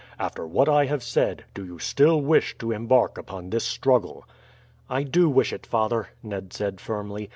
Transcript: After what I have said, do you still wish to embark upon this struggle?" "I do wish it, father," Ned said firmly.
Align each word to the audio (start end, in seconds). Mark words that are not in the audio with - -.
After 0.17 0.47
what 0.47 0.67
I 0.67 0.87
have 0.87 1.03
said, 1.03 1.45
do 1.53 1.63
you 1.63 1.77
still 1.77 2.21
wish 2.21 2.57
to 2.57 2.71
embark 2.71 3.19
upon 3.19 3.51
this 3.51 3.63
struggle?" 3.65 4.27
"I 4.89 5.03
do 5.03 5.29
wish 5.29 5.53
it, 5.53 5.67
father," 5.67 6.07
Ned 6.23 6.53
said 6.53 6.81
firmly. 6.81 7.29